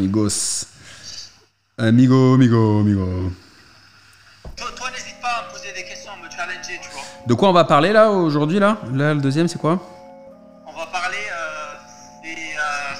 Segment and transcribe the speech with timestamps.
[0.00, 0.66] Amigos.
[1.78, 3.32] Amigo, amigo, amigo.
[4.54, 7.00] Toi, toi, n'hésite pas à me poser des questions, à me challenger, tu vois.
[7.26, 8.76] De quoi on va parler là aujourd'hui là?
[8.92, 9.80] Là, le deuxième, c'est quoi?
[10.66, 11.72] On va parler euh,
[12.22, 12.94] des, euh,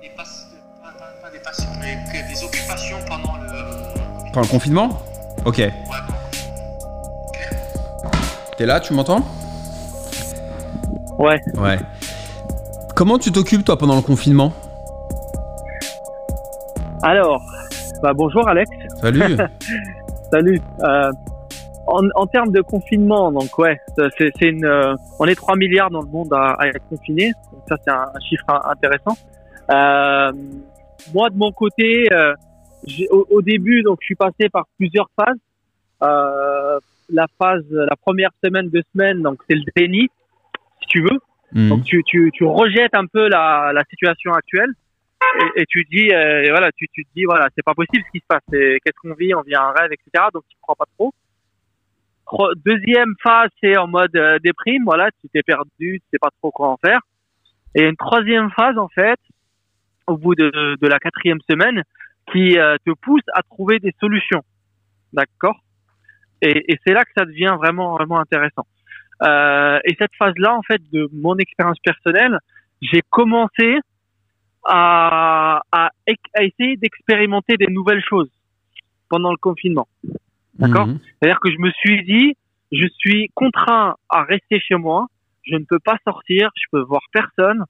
[0.00, 3.50] des, pas- pas, pas- pas des passions, mais des occupations pendant le.
[4.32, 5.02] Pendant le confinement?
[5.44, 5.58] Ok.
[5.58, 5.72] Ouais,
[8.56, 9.26] T'es là, tu m'entends?
[11.18, 11.40] Ouais.
[11.54, 11.80] Ouais.
[12.94, 14.52] Comment tu t'occupes toi pendant le confinement?
[17.02, 17.42] Alors,
[18.02, 18.70] bah bonjour Alex.
[19.00, 19.36] Salut.
[20.32, 20.60] Salut.
[20.82, 21.10] Euh,
[21.86, 25.90] en, en termes de confinement, donc ouais, c'est c'est une, euh, on est 3 milliards
[25.90, 27.32] dans le monde à, à être confinés.
[27.52, 29.16] Donc ça c'est un, un chiffre in- intéressant.
[29.70, 30.32] Euh,
[31.14, 32.34] moi de mon côté, euh,
[32.84, 35.38] j'ai- au, au début donc je suis passé par plusieurs phases.
[36.02, 36.78] Euh,
[37.10, 40.08] la phase, la première semaine, deux semaines, donc c'est le déni,
[40.82, 41.18] si tu veux.
[41.54, 41.70] Mhm.
[41.70, 44.70] Donc tu, tu, tu rejettes un peu la, la situation actuelle
[45.56, 48.20] et, tu dis euh, voilà tu, tu te dis voilà c'est pas possible ce qui
[48.20, 51.12] se passe qu'est-ce qu'on vit on vit un rêve etc donc tu crois pas trop.
[52.64, 56.50] Deuxième phase c'est en mode euh, déprime voilà tu t'es perdu tu sais pas trop
[56.50, 57.00] quoi en faire.
[57.74, 59.20] Et une troisième phase en fait
[60.06, 61.82] au bout de, de la quatrième semaine
[62.32, 64.42] qui euh, te pousse à trouver des solutions.
[65.12, 65.56] D'accord?
[66.42, 68.66] Et, et c'est là que ça devient vraiment vraiment intéressant.
[69.22, 72.38] Euh, et cette phase-là, en fait, de mon expérience personnelle,
[72.80, 73.78] j'ai commencé
[74.64, 75.90] à, à,
[76.34, 78.30] à essayer d'expérimenter des nouvelles choses
[79.08, 79.88] pendant le confinement.
[80.58, 80.98] D'accord Mhm.
[81.20, 82.36] C'est-à-dire que je me suis dit,
[82.72, 85.06] je suis contraint à rester chez moi,
[85.46, 87.64] je ne peux pas sortir, je peux voir personne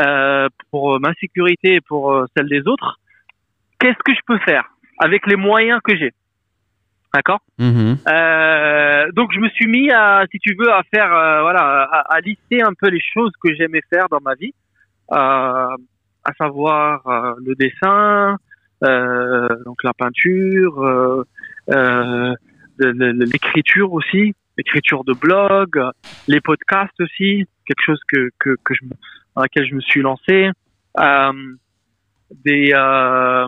[0.00, 2.98] euh, pour ma sécurité et pour euh, celle des autres.
[3.78, 4.64] Qu'est-ce que je peux faire
[4.98, 6.12] avec les moyens que j'ai?
[7.12, 7.98] D'accord Mhm.
[8.08, 12.14] euh, donc je me suis mis à, si tu veux, à faire, euh, voilà, à,
[12.14, 14.54] à lister un peu les choses que j'aimais faire dans ma vie,
[15.12, 15.76] euh,
[16.24, 18.36] à savoir euh, le dessin,
[18.84, 21.24] euh, donc la peinture, euh,
[21.70, 22.34] euh,
[22.78, 25.80] l'écriture aussi, l'écriture de blog,
[26.28, 28.80] les podcasts aussi, quelque chose que que, que je
[29.36, 30.50] dans laquelle je me suis lancé,
[30.98, 31.32] euh,
[32.44, 33.46] des, euh,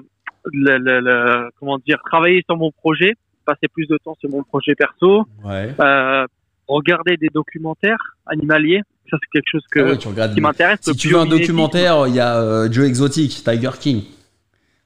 [0.53, 3.15] le, le- le- comment dire, travailler sur mon projet
[3.45, 5.75] passer plus de temps sur mon projet perso, Ouais.
[5.81, 6.27] euh,
[6.69, 10.35] regarder des documentaires animaliers, ça c'est quelque chose que, Ah ouais, tu regardes.
[10.35, 10.79] qui m'intéresse.
[10.83, 14.03] Si tu veux un documentaire, il y a euh, Joe Exotic, Tiger King.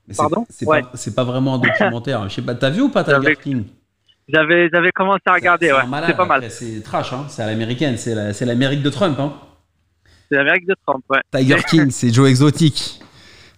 [0.09, 0.47] Mais Pardon?
[0.51, 0.83] C'est Ouais.
[1.15, 2.29] pas, vraiment un documentaire.
[2.29, 3.65] Je sais pas, t'as vu ou pas Tiger King?
[4.29, 6.51] J'avais, j'avais commencé à regarder, C'est ouais, pas mal.
[6.51, 7.27] C'est trash, hein.
[7.29, 9.19] c'est à l'américaine, c'est la- c'est l'Amérique de Trump.
[9.21, 9.33] Hein.
[10.29, 11.21] C'est l'Amérique de Trump, ouais.
[11.33, 13.01] Tiger King, c'est Joe Exotic.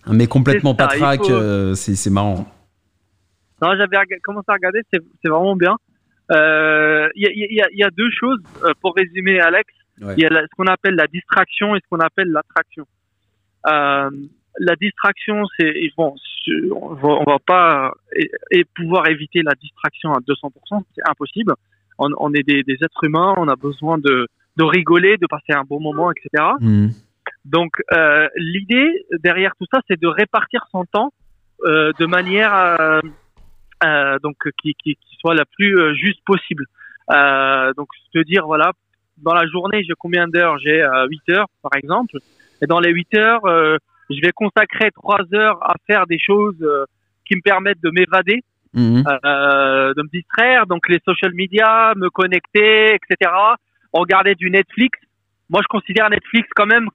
[0.05, 2.47] Un mec complètement ça, patraque, faut- euh, c'est marrant.
[3.63, 5.77] Non, j'avais commencé à regarder, c'est, vraiment bien.
[6.31, 9.69] Euh, Il y, a, il y, il y a deux choses euh, pour résumer, Alex.
[10.01, 10.15] Ouais.
[10.17, 12.87] Il y a ce qu'on appelle la distraction et ce qu'on appelle l'attraction.
[13.67, 14.11] Euh,
[14.61, 16.15] la distraction, c'est bon,
[16.75, 21.55] on va, on va pas et, et pouvoir éviter la distraction à 200%, c'est impossible.
[21.99, 25.53] On, on est des, des êtres humains, on a besoin de, de rigoler, de passer
[25.53, 26.45] un bon moment, etc.
[26.61, 26.93] Mhm.
[27.45, 31.13] Donc euh, l'idée derrière tout ça, c'est de répartir son temps
[31.65, 33.01] euh, de manière euh,
[33.85, 36.65] euh, donc qui, qui, qui soit la plus euh, juste possible.
[37.11, 38.73] Euh, donc se dire voilà,
[39.23, 42.19] dans la journée, j'ai combien d'heures J'ai euh, 8 heures par exemple.
[42.63, 43.77] Et dans les 8 heures, euh,
[44.11, 46.85] je vais consacrer 3 heures à faire des choses euh,
[47.27, 48.43] qui me permettent de m'évader,
[48.77, 53.31] euh, de me distraire, donc les social media, me connecter, etc.
[53.93, 54.99] Regarder du Netflix.
[55.51, 56.89] Moi, je considère Netflix quand même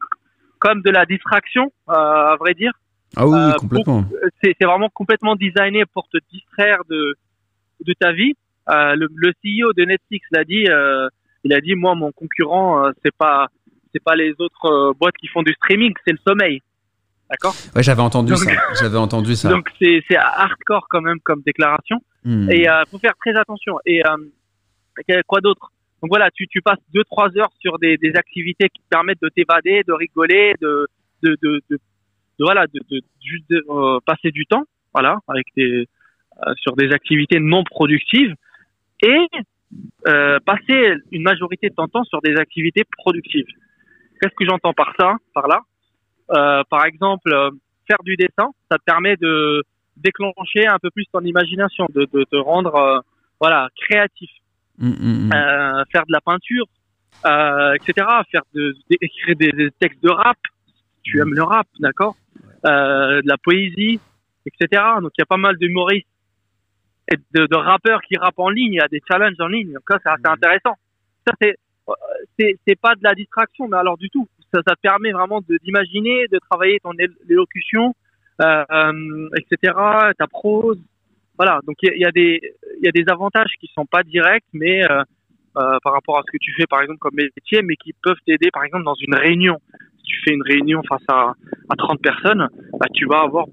[0.59, 2.71] comme de la distraction, euh, à vrai dire.
[3.15, 4.05] Ah oui, oui, complètement.
[4.41, 7.15] C'est c'est vraiment complètement designé pour te distraire de
[7.85, 8.33] de ta vie.
[8.69, 10.65] Euh, le, le CEO de Netflix l'a dit.
[10.69, 11.07] euh,
[11.43, 13.47] il a dit moi, mon concurrent, euh, c'est pas
[13.93, 16.61] c'est pas les autres euh, boîtes qui font du streaming, c'est le sommeil.
[17.29, 17.53] D'accord?
[17.75, 18.51] Ouais, j'avais entendu Donc- ça.
[18.81, 19.49] J'avais entendu ça.
[19.49, 21.97] Donc c'est c'est hardcore quand même comme déclaration.
[22.25, 22.49] Mhm.
[22.51, 23.77] Et euh, faut faire très attention.
[23.85, 25.71] Et euh, quoi d'autre?
[26.01, 29.21] Donc voilà, tu, tu passes deux trois heures sur des, des activités qui te permettent
[29.21, 30.87] de t'évader, de rigoler, de
[31.23, 31.79] de, de, de, de-
[32.39, 34.63] voilà, de, de juste de, euh, passer du temps,
[34.93, 35.87] voilà, avec des
[36.45, 38.35] euh, sur des activités non productives
[39.01, 39.17] et
[40.07, 43.45] euh, passer une majorité de ton temps sur des activités productives.
[44.19, 45.59] Qu'est-ce que j'entends par ça, par là
[46.31, 47.51] Euh, Par exemple, euh,
[47.87, 49.63] faire du dessin, ça te permet de
[49.97, 53.03] déclencher un peu plus ton imagination, de, de te rendre
[53.39, 54.29] voilà créatif,
[54.79, 55.31] Mhm, mhm.
[55.33, 56.65] Euh, faire de la peinture,
[57.75, 58.07] etc.
[58.31, 60.37] Faire de, écrire des, des textes de rap,
[61.03, 62.15] tu aimes le rap, d'accord,
[62.63, 63.99] de la poésie,
[64.47, 64.81] etc.
[65.01, 66.07] Donc il y a pas mal d'humoristes
[67.11, 69.73] et de, de rappeurs qui rappent en ligne, il y a des challenges en ligne,
[69.73, 70.75] donc ça c'est assez intéressant.
[71.27, 71.55] Ça c'est
[71.89, 71.93] euh,
[72.39, 74.27] c'est c'est pas de la distraction, mais alors du tout.
[74.53, 77.93] Ça, ça te permet vraiment de d'imaginer, de travailler ton él- élocution,
[78.41, 79.73] euh, etc.
[80.17, 80.79] Ta prose,
[81.37, 81.59] voilà.
[81.67, 82.41] Donc il y, a- il y a des
[82.79, 85.01] il y a des avantages qui sont pas directs, mais euh,
[85.57, 88.17] euh, par rapport à ce que tu fais par exemple comme métier, mais qui peuvent
[88.25, 89.57] t'aider par exemple dans une réunion.
[89.97, 91.33] Si tu fais une réunion face à,
[91.69, 92.47] à 30 personnes,
[92.79, 93.45] bah, tu vas avoir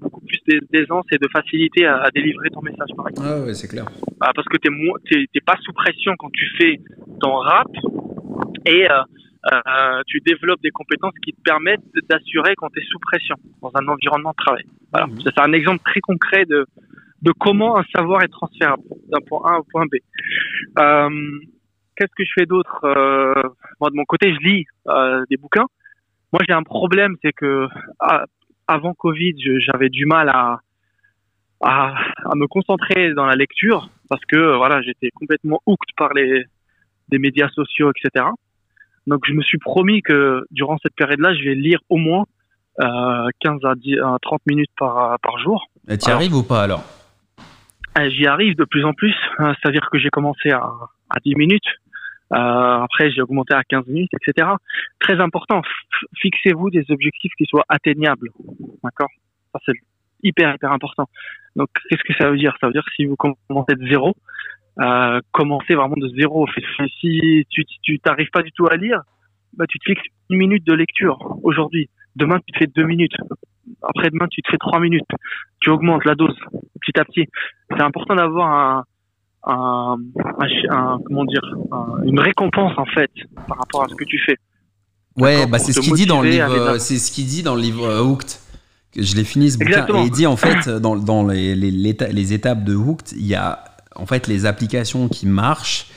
[0.71, 3.27] d'aisance et de facilité à, à délivrer ton message par exemple.
[3.29, 3.85] Ah ouais, c'est clair.
[4.19, 4.69] Bah, parce que t'es
[5.33, 6.79] t'es pas sous pression quand tu fais
[7.19, 7.67] ton rap
[8.65, 9.01] et euh,
[9.51, 13.71] euh, tu développes des compétences qui te permettent d'assurer quand tu es sous pression dans
[13.75, 14.63] un environnement de travail.
[14.91, 15.07] Voilà.
[15.23, 16.65] Ça, C'est un exemple très concret de,
[17.21, 19.95] de comment un savoir est transférable d'un point A au point B.
[20.79, 21.39] Euh,
[21.95, 22.79] Qu'est-ce que je fais d'autre
[23.79, 24.65] Moi, de mon côté, je lis
[25.29, 25.67] des bouquins.
[26.33, 27.67] Moi, j'ai un problème, c'est que
[27.99, 28.25] ah,
[28.71, 30.59] avant Covid, j'avais du mal à,
[31.61, 31.95] à,
[32.25, 36.45] à me concentrer dans la lecture parce que euh, voilà, j'étais complètement hooked par les,
[37.11, 38.25] les médias sociaux, etc.
[39.07, 42.25] Donc, je me suis promis que durant cette période-là, je vais lire au moins
[42.79, 45.67] euh, 15 à, 10, à 30 minutes par, par jour.
[45.89, 46.83] Et T'y arrives ou pas alors?
[47.97, 50.63] Euh, J'y arrive de plus en plus, hein, c'est-à-dire que j'ai commencé à,
[51.09, 51.90] à 10 minutes, euh,
[52.31, 54.47] après j'ai augmenté à 15 minutes, etc.
[54.99, 55.61] Très important,
[56.17, 58.29] fixez-vous des objectifs qui soient atteignables,
[58.83, 59.09] d'accord?
[59.53, 59.73] Ça c'est
[60.23, 61.07] hyper hyper important.
[61.55, 62.55] Donc qu'est-ce que ça veut dire?
[62.61, 64.15] Ça veut dire que si vous commencez de zéro,
[64.79, 66.47] euh, commencez vraiment de zéro.
[66.99, 69.01] Si tu tu t'arrives pas du tout à lire,
[69.53, 71.89] bah tu te fixes une minute de lecture aujourd'hui.
[72.15, 73.15] Demain tu te fais deux minutes.
[73.83, 75.09] Après-demain tu te fais trois minutes.
[75.59, 76.37] Tu augmentes la dose
[76.81, 77.27] petit à petit
[77.69, 78.83] c'est important d'avoir un,
[79.43, 79.97] un,
[81.05, 81.41] comment dire
[81.71, 83.09] un- une récompense en fait
[83.47, 84.37] par rapport à ce que tu fais.
[85.17, 86.51] Ouais, bah c'est ce qu'il dit dans le livre.
[86.51, 88.29] euh, C'est ce qu'il dit dans le livre euh, Hooked.
[88.93, 90.01] Que je l'ai fini ce bouquin Exactement.
[90.03, 93.35] et il dit en fait dans, dans les, les, les étapes de Hooked, il y
[93.35, 93.63] a
[93.95, 95.87] en fait les applications qui marchent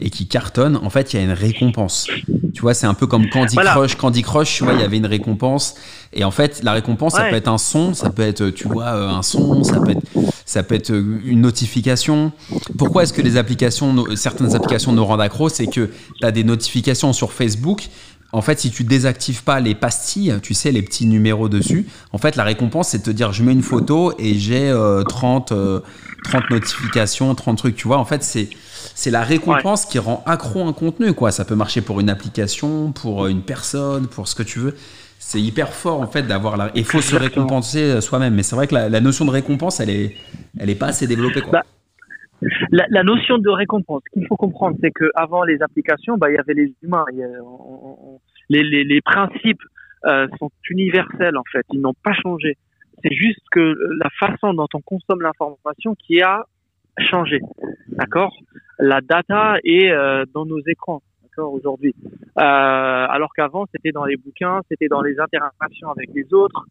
[0.00, 0.76] et qui cartonnent.
[0.76, 2.06] En fait, il y a une récompense.
[2.52, 3.70] Tu vois, c'est un peu comme Candy Voilà.
[3.72, 3.94] Crush.
[3.96, 5.74] Candy Crush, tu vois, il y avait une récompense
[6.12, 8.88] et en fait, la récompense, ça peut être un son, ça peut être, tu vois,
[8.88, 10.02] euh, un son, ça peut être,
[10.46, 12.32] ça peut être euh, une notification.
[12.76, 16.30] Pourquoi est-ce que les applications, no- certaines applications nous rendent accro C'est que tu as
[16.32, 17.88] des notifications sur Facebook.
[18.32, 22.18] En fait, si tu désactives pas les pastilles, tu sais, les petits numéros dessus, en
[22.18, 25.52] fait, la récompense, c'est de te dire, je mets une photo et j'ai euh, 30,
[25.52, 25.80] euh,
[26.24, 27.98] 30 notifications, 30 trucs, tu vois.
[27.98, 28.48] En fait, c'est,
[28.96, 31.30] c'est la récompense qui rend accro un contenu, quoi.
[31.30, 34.74] Ça peut marcher pour une application, pour euh, une personne, pour ce que tu veux.
[35.26, 36.70] C'est hyper fort, en fait, d'avoir la...
[36.74, 38.34] Il faut se récompenser euh, soi-même.
[38.34, 40.14] Mais c'est vrai que la, la notion de récompense, elle est,
[40.60, 41.52] elle est pas assez développée, quoi.
[41.52, 41.62] Bah,
[42.70, 46.30] La, la notion de récompense, ce qu'il faut comprendre, c'est que avant les applications, bah,
[46.30, 47.06] il y avait les humains.
[47.12, 49.62] il y a- on- on- les, les, les principes
[50.06, 52.58] euh, sont universels en fait, ils n'ont pas changé.
[53.02, 53.74] C'est juste que
[54.04, 56.44] la façon dont on consomme l'information qui a
[56.98, 57.40] changé.
[57.88, 58.32] D'accord?
[58.78, 61.00] La data est euh, dans nos écrans.
[61.42, 61.94] Aujourd'hui.
[62.38, 66.66] Euh, alors qu'avant, c'était dans les bouquins, c'était dans les interactions avec les autres.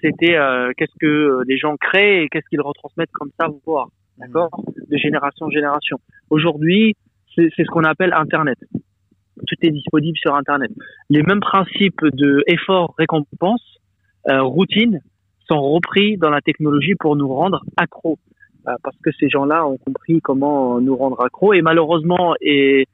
[0.00, 3.88] C'était euh, qu'est-ce que les gens créent et qu'est-ce qu'ils retransmettent comme savoir
[4.18, 4.50] d'accord,
[4.88, 5.98] de génération en génération.
[6.30, 6.96] Aujourd'hui,
[7.34, 8.58] c'est ce qu'on appelle Internet.
[9.46, 10.70] Tout est disponible sur Internet.
[11.08, 13.62] Les mêmes principes de effort, récompense,
[14.28, 15.00] euh, routine
[15.48, 18.18] sont repris dans la technologie pour nous rendre accros.
[18.68, 22.86] Euh, parce que ces gens-là ont compris comment nous rendre accros et malheureusement et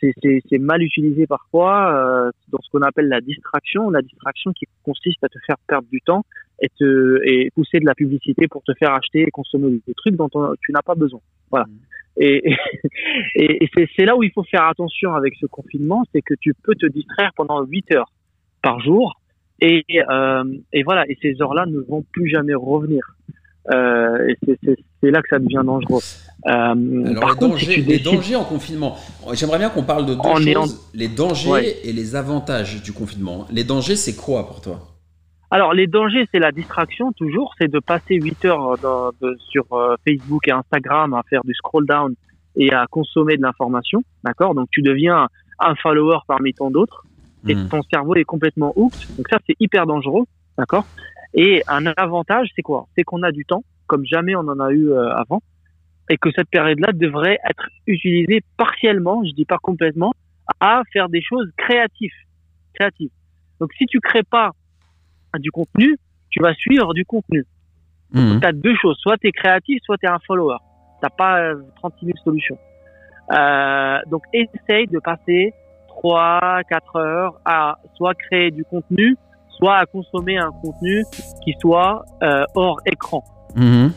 [0.00, 1.94] c'est- mal utilisé parfois
[2.26, 5.88] euh, dans ce qu'on appelle la distraction, la distraction qui consiste à te faire perdre
[5.90, 6.24] du temps
[6.60, 10.16] et, te, et pousser de la publicité pour te faire acheter et consommer des trucs
[10.16, 11.20] dont on- tu n'as pas besoin.
[11.50, 11.66] Voilà.
[12.18, 12.50] Et,
[13.34, 16.52] et, et c'est- là où il faut faire attention avec ce confinement, c'est que tu
[16.62, 18.10] peux te distraire pendant 8 heures
[18.62, 19.20] par jour
[19.60, 23.02] et, euh, et voilà, et ces heures-là ne vont plus jamais revenir.
[23.72, 24.58] Euh, et
[25.02, 26.00] c'est là que ça devient dangereux.
[26.46, 28.96] Euh, Alors, par les, contre, dangers, les décides- dangers en confinement.
[29.32, 31.76] J'aimerais bien qu'on parle de deux choses les dangers Ouais.
[31.84, 33.46] et les avantages du confinement.
[33.50, 34.78] Les dangers, c'est quoi pour toi?
[35.50, 37.52] Alors, les dangers, c'est la distraction, toujours.
[37.58, 41.54] C'est de passer 8 heures dans- de- sur euh, Facebook et Instagram à faire du
[41.54, 42.14] scroll down
[42.56, 44.02] et à consommer de l'information.
[44.24, 44.54] D'accord?
[44.54, 47.04] Donc, tu deviens un follower parmi tant d'autres
[47.48, 47.68] et Hmm.
[47.68, 49.00] ton cerveau est complètement hooked.
[49.16, 50.24] Donc, ça, c'est hyper dangereux.
[50.58, 50.84] D'accord?
[51.34, 52.86] Et un avantage, c'est quoi?
[52.96, 55.42] C'est qu'on a du temps, comme jamais on en a eu euh, avant.
[56.08, 60.12] Et que cette période-là devrait être utilisée partiellement, je dis pas complètement,
[60.60, 62.12] à faire des choses créatives.
[62.74, 63.10] créatives.
[63.60, 64.52] Donc, si tu crées pas
[65.38, 65.96] du contenu,
[66.30, 67.44] tu vas suivre du contenu.
[68.12, 68.40] Mhm.
[68.40, 68.96] Tu as deux choses.
[69.00, 70.58] Soit tu es créatif, soit tu es un follower.
[71.02, 72.58] Tu pas euh, 36 000 solutions.
[73.32, 75.52] Euh, donc, essaye de passer
[75.88, 79.16] 3, 4 heures à soit créer du contenu,
[79.56, 81.04] soit à consommer un contenu
[81.42, 83.24] qui soit euh, hors écran.
[83.56, 83.92] Mhm.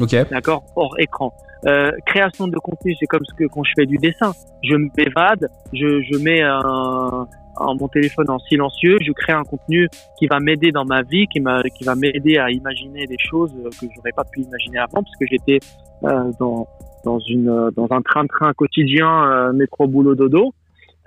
[0.00, 0.14] Ok.
[0.30, 1.32] D'accord Hors écran.
[1.66, 4.32] Euh, création de contenu, c'est comme ce que quand je fais du dessin.
[4.62, 7.26] Je m'évade, je, je mets un,
[7.60, 9.88] un, mon téléphone en silencieux, je crée un contenu
[10.18, 13.52] qui va m'aider dans ma vie, qui, m'a, qui va m'aider à imaginer des choses
[13.80, 15.58] que j'aurais pas pu imaginer avant, parce que j'étais
[16.04, 16.68] euh, dans,
[17.04, 20.54] dans, une, dans un train-train quotidien, euh, métro, boulot, dodo,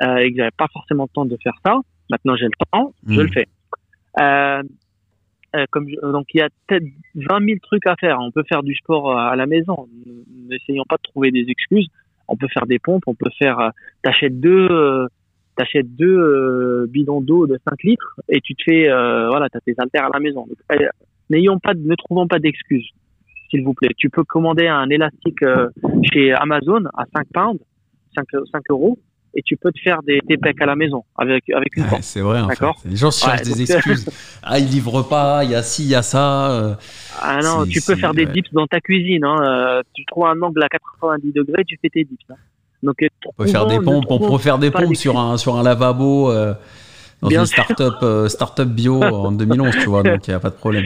[0.03, 1.75] euh, et que j'avais pas forcément le temps de faire ça.
[2.09, 3.23] Maintenant, j'ai le temps, je Mm.
[3.23, 3.47] le fais.
[5.55, 8.19] Euh, euh, donc il y a peut-être 20 000 trucs à faire.
[8.21, 9.87] On peut faire du sport à la maison.
[10.49, 11.87] N'essayons pas de trouver des excuses.
[12.27, 13.03] On peut faire des pompes.
[13.07, 13.59] On peut faire.
[13.59, 13.69] euh,
[14.03, 15.07] T'achètes deux, euh,
[15.57, 18.89] t'achètes deux euh, bidons d'eau de 5 litres et tu te fais.
[18.89, 20.47] Euh, voilà, t'as tes haltères à la maison.
[20.71, 20.87] Euh,
[21.29, 22.89] N'ayons pas, ne trouvons pas d'excuses,
[23.49, 23.89] s'il vous plaît.
[23.97, 25.69] Tu peux commander un élastique euh,
[26.11, 27.59] chez Amazon à 5 pounds,
[28.17, 28.99] 5, 5 euros,
[29.33, 32.01] et tu peux te faire des, des pecs à la maison avec avec une Ouais,
[32.01, 32.41] c'est vrai.
[32.47, 32.77] D'accord.
[32.85, 34.09] Les gens cherchent Ouais, des excuses.
[34.43, 35.43] ah, ils livrent pas.
[35.43, 36.51] Il y a ci, il y a ça.
[36.51, 36.75] euh.
[37.21, 38.31] Ah non, tu peux faire des ouais.
[38.31, 39.23] dips dans ta cuisine.
[39.23, 39.37] Hein.
[39.43, 42.19] euh, tu trouves un angle à 90 degrés, tu fais tes dips.
[42.29, 42.35] Hein.
[42.83, 44.05] Donc, euh, On peut faire des pompes.
[44.09, 46.31] On peut faire des pompes sur un sur un lavabo.
[46.31, 46.53] euh,
[47.21, 50.39] dans Bien une start-up, euh, start-up bio en 2011, tu vois, donc il n'y a
[50.39, 50.85] pas de problème.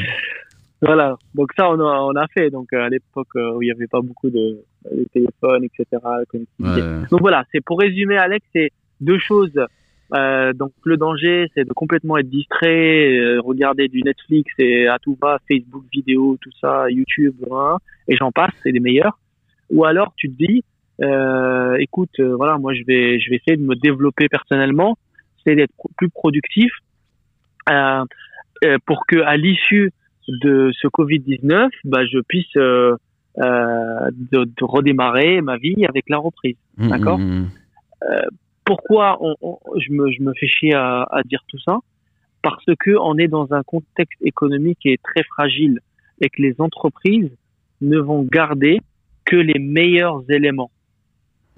[0.81, 1.17] Voilà.
[1.33, 2.49] Donc ça, on a, on a fait.
[2.49, 6.01] Donc euh, à l'époque euh, où il n'y avait pas beaucoup de, de téléphones, etc.
[6.59, 7.07] Ouais.
[7.09, 9.59] Donc voilà, c'est pour résumer, Alex, c'est deux choses.
[10.13, 14.99] Euh, donc le danger, c'est de complètement être distrait, euh, regarder du Netflix et à
[14.99, 17.77] tout va, Facebook vidéo, tout ça, YouTube, hein,
[18.07, 19.17] et j'en passe, c'est les meilleurs.
[19.71, 20.63] Ou alors tu te dis,
[21.01, 24.95] euh, écoute, euh, voilà, moi je vais, je vais essayer de me développer personnellement,
[25.43, 26.71] c'est d'être plus productif
[28.85, 29.91] pour que à l'issue
[30.27, 32.95] de ce Covid 19, bah, je puisse euh,
[33.39, 37.17] euh, de, de redémarrer ma vie avec la reprise Mm, D'accord.
[37.19, 37.49] mm, mm.
[38.65, 41.77] pourquoi on, on- je, me, je me fais chier à, à dire tout ça?
[42.41, 45.79] Parce que on est dans un contexte économique qui est très fragile
[46.21, 47.31] et que les entreprises
[47.81, 48.81] ne vont garder
[49.25, 50.69] que les meilleurs éléments.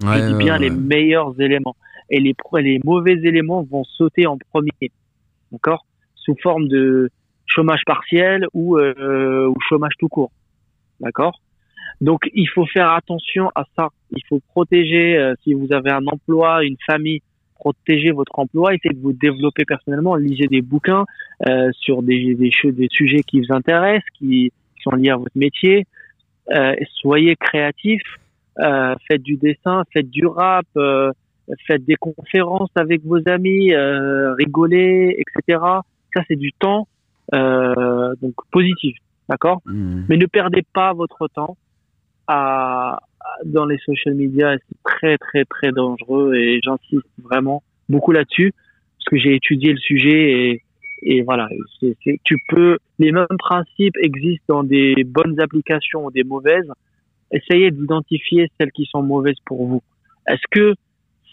[0.02, 0.60] Ouais, je dis bien ouais.
[0.60, 1.76] les meilleurs éléments.
[2.10, 4.70] Et les, les mauvais éléments vont sauter en premier.
[5.52, 5.84] D'accord?
[6.14, 7.10] Sous forme de
[7.48, 10.30] chômage partiel ou, euh, ou chômage tout court.
[11.00, 11.40] D'accord?
[12.00, 13.88] Donc, il faut faire attention à ça.
[14.12, 17.22] Il faut protéger, euh, si vous avez un emploi, une famille,
[17.58, 21.04] protéger votre emploi, essayez de vous développer personnellement, lisez des bouquins
[21.48, 24.52] euh, sur des, des, des sujets qui vous intéressent, qui,
[24.82, 25.86] sont liés à votre métier.
[26.50, 28.02] Euh, soyez créatifs,
[28.60, 31.10] euh, faites du dessin, faites du rap, euh,
[31.66, 35.60] faites des conférences avec vos amis, euh, rigolez, etc.
[36.14, 36.86] Ça, c'est du temps
[37.34, 38.96] euh, donc positif,
[39.28, 39.60] d'accord?
[39.66, 40.04] Mm.
[40.08, 41.56] Mais ne perdez pas votre temps
[42.26, 44.56] à, à- dans les social media.
[44.56, 48.52] C'est très, très, très dangereux et j'insiste vraiment beaucoup là-dessus
[48.98, 50.62] parce que j'ai étudié le sujet et,
[51.02, 51.48] et voilà.
[52.24, 56.70] tu peux, les mêmes principes existent dans des bonnes applications ou des mauvaises.
[57.30, 59.82] Essayez d'identifier celles qui sont mauvaises pour vous.
[60.26, 60.74] Est-ce que,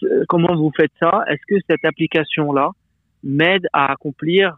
[0.04, 1.24] euh, comment vous faites ça?
[1.26, 2.70] Est-ce que cette application-là
[3.24, 4.56] m'aide à accomplir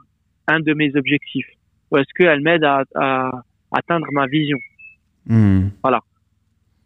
[0.49, 1.47] un de mes objectifs
[1.91, 3.31] Ou est-ce qu'elle m'aide à, à
[3.73, 4.59] atteindre ma vision
[5.29, 5.69] Mm.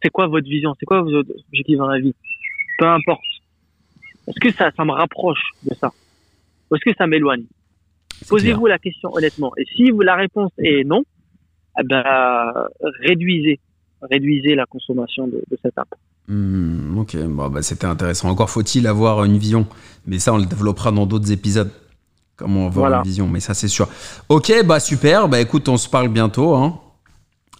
[0.03, 0.75] C'est quoi votre vision?
[0.79, 2.15] C'est quoi vos objectifs dans la vie?
[2.79, 3.23] Peu importe.
[4.27, 5.93] Est-ce que ça, ça me rapproche de ça?
[6.71, 7.45] Ou est-ce que ça m'éloigne?
[8.29, 9.53] Posez-vous la question honnêtement.
[9.57, 11.05] Et si vous, la réponse est non,
[11.79, 12.53] eh ben,
[13.01, 13.61] réduisez,
[14.03, 15.89] réduisez la consommation de, de cette app.
[16.29, 18.29] Hmm, ok, bon, bah, c'était intéressant.
[18.29, 19.67] Encore faut-il avoir une vision.
[20.07, 21.71] Mais ça, on le développera dans d'autres épisodes.
[22.43, 22.97] Comment avoir Voilà.
[22.99, 23.89] une vision, mais ça, c'est sûr.
[24.29, 25.29] Ok, bah super.
[25.29, 26.55] Bah écoute, on se parle bientôt.
[26.57, 26.79] Hein.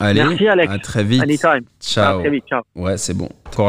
[0.01, 0.73] Allez, Merci, Alex.
[0.73, 1.23] à très vite.
[1.23, 1.49] Anytime.
[1.49, 2.21] À Ciao.
[2.21, 2.45] très vite.
[2.49, 2.63] Ciao.
[2.75, 3.29] Ouais, c'est bon.